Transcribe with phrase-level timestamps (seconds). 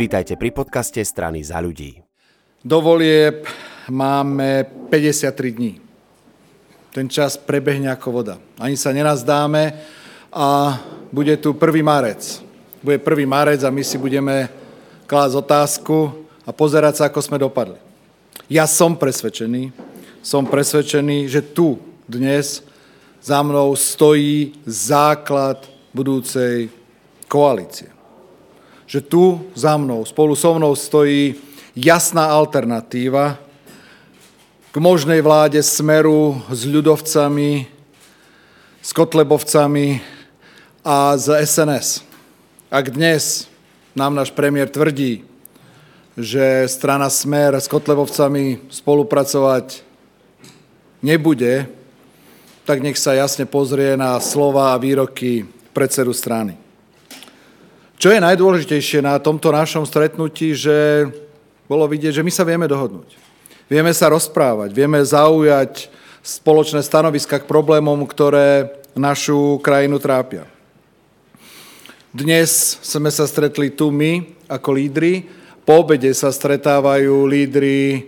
[0.00, 2.00] Vítajte pri podcaste strany za ľudí.
[2.64, 3.44] Do volieb
[3.92, 5.28] máme 53
[5.60, 5.76] dní.
[6.88, 8.40] Ten čas prebehne ako voda.
[8.56, 9.76] Ani sa nenazdáme
[10.32, 10.80] a
[11.12, 11.84] bude tu 1.
[11.84, 12.40] marec.
[12.80, 13.28] Bude 1.
[13.28, 14.48] marec a my si budeme
[15.04, 17.76] klásť otázku a pozerať sa, ako sme dopadli.
[18.48, 19.68] Ja som presvedčený,
[20.24, 21.76] som presvedčený, že tu
[22.08, 22.64] dnes
[23.20, 25.60] za mnou stojí základ
[25.92, 26.72] budúcej
[27.28, 27.99] koalície.
[28.90, 29.24] Že tu
[29.54, 31.38] za mnou, spolu so mnou stojí
[31.78, 33.38] jasná alternatíva
[34.74, 37.70] k možnej vláde Smeru s ľudovcami,
[38.82, 40.02] s Kotlebovcami
[40.82, 42.02] a z SNS.
[42.66, 43.46] Ak dnes
[43.94, 45.22] nám náš premiér tvrdí,
[46.18, 49.86] že strana Smer s Kotlebovcami spolupracovať
[50.98, 51.70] nebude,
[52.66, 56.69] tak nech sa jasne pozrie na slova a výroky predsedu strany.
[58.00, 61.04] Čo je najdôležitejšie na tomto našom stretnutí, že
[61.68, 63.12] bolo vidieť, že my sa vieme dohodnúť.
[63.68, 65.92] Vieme sa rozprávať, vieme zaujať
[66.24, 70.48] spoločné stanoviska k problémom, ktoré našu krajinu trápia.
[72.08, 75.28] Dnes sme sa stretli tu my ako lídry,
[75.68, 78.00] po obede sa stretávajú lídry, e,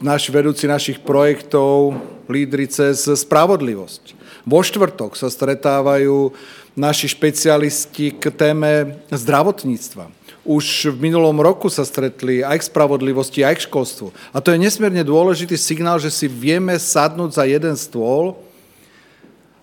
[0.00, 4.16] naši vedúci našich projektov, lídry cez spravodlivosť.
[4.48, 6.32] Vo štvrtok sa stretávajú
[6.74, 10.10] naši špecialisti k téme zdravotníctva
[10.44, 14.12] už v minulom roku sa stretli aj k spravodlivosti, aj k školstvu.
[14.28, 18.36] A to je nesmierne dôležitý signál, že si vieme sadnúť za jeden stôl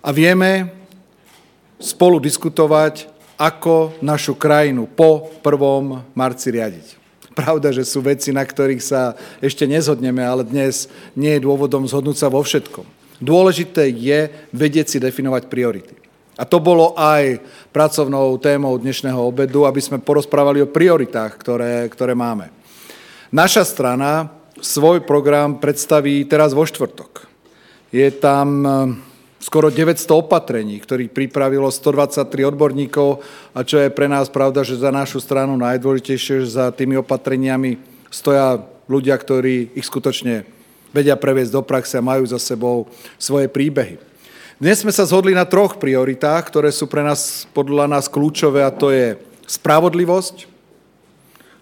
[0.02, 0.74] a vieme
[1.78, 6.14] spolu diskutovať, ako našu krajinu po 1.
[6.14, 6.86] marci riadiť.
[7.32, 12.22] Pravda, že sú veci, na ktorých sa ešte nezhodneme, ale dnes nie je dôvodom zhodnúť
[12.22, 12.84] sa vo všetkom.
[13.22, 15.94] Dôležité je vedieť si definovať priority.
[16.40, 17.44] A to bolo aj
[17.76, 22.48] pracovnou témou dnešného obedu, aby sme porozprávali o prioritách, ktoré, ktoré máme.
[23.28, 27.28] Naša strana svoj program predstaví teraz vo štvrtok.
[27.92, 28.72] Je tam eh,
[29.44, 33.20] skoro 900 opatrení, ktorých pripravilo 123 odborníkov
[33.52, 37.76] a čo je pre nás pravda, že za našu stranu najdôležitejšie, že za tými opatreniami
[38.08, 38.56] stoja
[38.88, 40.48] ľudia, ktorí ich skutočne
[40.96, 42.88] vedia previesť do praxe a majú za sebou
[43.20, 44.11] svoje príbehy.
[44.62, 48.70] Dnes sme sa zhodli na troch prioritách, ktoré sú pre nás, podľa nás kľúčové, a
[48.70, 50.46] to je spravodlivosť,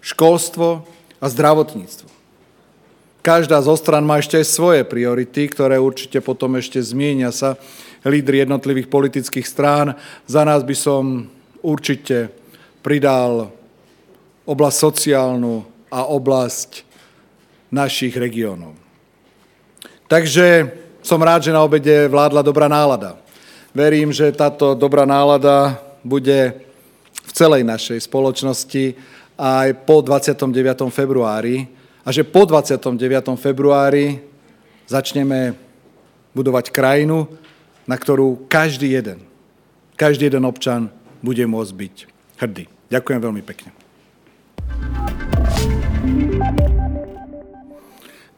[0.04, 0.84] školstvo
[1.16, 2.04] a zdravotníctvo.
[3.24, 7.56] Každá zo stran má ešte aj svoje priority, ktoré určite potom ešte zmienia sa
[8.04, 9.96] lídry jednotlivých politických strán.
[10.28, 11.32] Za nás by som
[11.64, 12.28] určite
[12.84, 13.48] pridal
[14.44, 16.84] oblasť sociálnu a oblasť
[17.72, 18.76] našich regiónov.
[20.04, 20.68] Takže
[21.10, 23.18] som rád, že na obede vládla dobrá nálada.
[23.74, 25.74] Verím, že táto dobrá nálada
[26.06, 26.62] bude
[27.26, 28.94] v celej našej spoločnosti
[29.34, 30.54] aj po 29.
[30.94, 31.66] februári
[32.06, 32.94] a že po 29.
[33.34, 34.22] februári
[34.86, 35.58] začneme
[36.30, 37.26] budovať krajinu,
[37.90, 39.18] na ktorú každý jeden,
[39.98, 41.94] každý jeden občan bude môcť byť
[42.38, 42.64] hrdý.
[42.86, 43.79] Ďakujem veľmi pekne.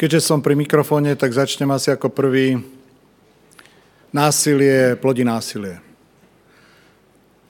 [0.03, 2.59] Keďže som pri mikrofóne, tak začnem asi ako prvý.
[4.11, 5.79] Násilie plodí násilie.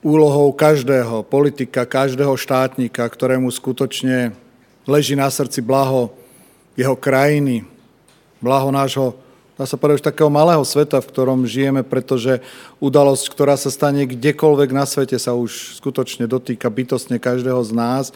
[0.04, 4.36] Úlohou každého politika, každého štátnika, ktorému skutočne
[4.84, 6.12] leží na srdci blaho
[6.76, 7.64] jeho krajiny,
[8.36, 9.16] blaho nášho,
[9.56, 12.44] dá sa povedať, už takého malého sveta, v ktorom žijeme, pretože
[12.84, 18.12] udalosť, ktorá sa stane kdekoľvek na svete, sa už skutočne dotýka bytostne každého z nás,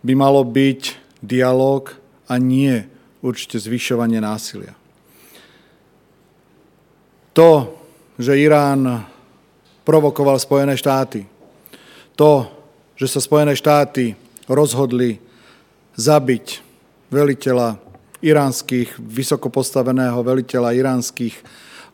[0.00, 1.92] by malo byť dialog
[2.24, 2.93] a nie
[3.24, 4.76] určite zvyšovanie násilia.
[7.32, 7.72] To,
[8.20, 9.08] že Irán
[9.82, 11.24] provokoval Spojené štáty,
[12.14, 12.46] to,
[12.94, 14.14] že sa Spojené štáty
[14.46, 15.18] rozhodli
[15.96, 16.62] zabiť
[17.10, 17.80] veliteľa
[18.22, 21.34] iránskych, vysoko postaveného veliteľa iránskych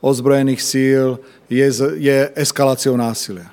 [0.02, 1.16] ozbrojených síl,
[1.48, 1.66] je,
[1.96, 3.48] je eskaláciou násilia.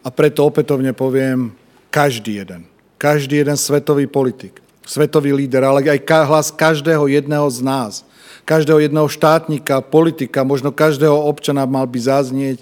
[0.00, 1.52] A preto opätovne poviem,
[1.92, 2.64] každý jeden,
[2.96, 8.02] každý jeden svetový politik, svetový líder, ale aj hlas každého jedného z nás,
[8.42, 12.58] každého jedného štátnika, politika, možno každého občana mal by zaznieť,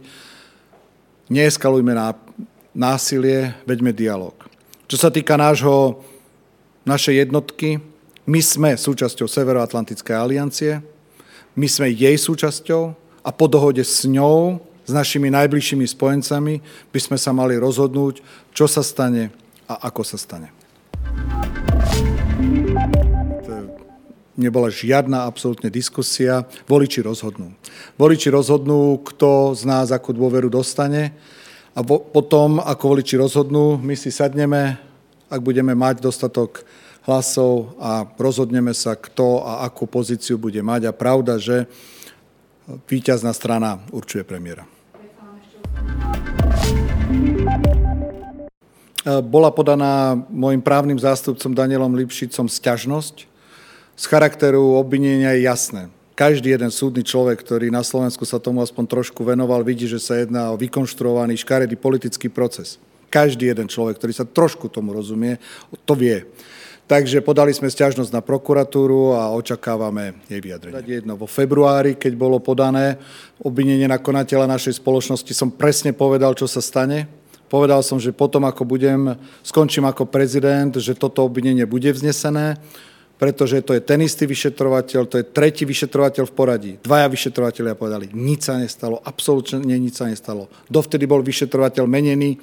[1.32, 1.96] neeskalujme
[2.76, 4.36] násilie, veďme dialog.
[4.84, 6.04] Čo sa týka nášho,
[6.84, 7.80] našej jednotky,
[8.28, 10.84] my sme súčasťou Severoatlantickej aliancie,
[11.56, 12.92] my sme jej súčasťou
[13.24, 16.60] a po dohode s ňou, s našimi najbližšími spojencami,
[16.92, 18.20] by sme sa mali rozhodnúť,
[18.52, 19.32] čo sa stane
[19.64, 20.58] a ako sa stane
[24.38, 26.46] nebola žiadna absolútne diskusia.
[26.70, 27.50] Voliči rozhodnú.
[27.98, 31.10] Voliči rozhodnú, kto z nás akú dôveru dostane
[31.74, 34.88] a potom, ako voliči rozhodnú, my si sadneme
[35.28, 36.64] ak budeme mať dostatok
[37.04, 40.88] hlasov a rozhodneme sa, kto a akú pozíciu bude mať.
[40.88, 41.68] A pravda, že
[42.88, 44.77] víťazná strana určuje premiéra.
[49.08, 53.24] Bola podaná môjim právnym zástupcom Danielom Lipšicom sťažnosť.
[53.96, 55.82] Z charakteru obvinenia je jasné.
[56.12, 60.18] Každý jeden súdny človek, ktorý na Slovensku sa tomu aspoň trošku venoval, vidí, že sa
[60.18, 62.76] jedná o vykonštruovaný škaredý politický proces.
[63.08, 65.40] Každý jeden človek, ktorý sa trošku tomu rozumie,
[65.88, 66.28] to vie.
[66.88, 71.00] Takže podali sme stiažnosť na prokuratúru a očakávame jej vyjadrenie.
[71.00, 73.00] Jedno, vo februári, keď bolo podané
[73.40, 77.08] obvinenie na konateľa našej spoločnosti, som presne povedal, čo sa stane.
[77.48, 82.60] Povedal som, že potom, ako budem, skončím ako prezident, že toto obvinenie bude vznesené,
[83.18, 86.72] pretože to je ten istý vyšetrovateľ, to je tretí vyšetrovateľ v poradí.
[86.78, 90.46] Dvaja vyšetrovateľia povedali, nič sa nestalo, absolútne nič sa nestalo.
[90.70, 92.38] Dovtedy bol vyšetrovateľ menený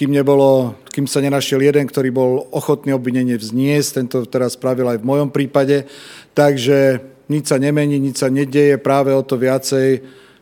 [0.00, 4.00] kým, nebolo, kým sa nenašiel jeden, ktorý bol ochotný obvinenie vzniesť.
[4.00, 5.84] Tento teraz spravil aj v mojom prípade.
[6.32, 10.00] Takže nič sa nemení, nič sa nedieje, práve o to viacej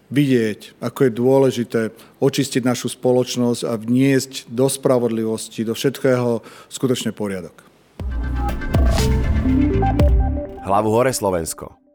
[0.08, 1.80] vidieť, ako je dôležité
[2.20, 6.40] očistiť našu spoločnosť a vniesť do spravodlivosti, do všetkého
[6.72, 7.54] skutočne poriadok.
[10.64, 11.87] Hlavu hore Slovensko.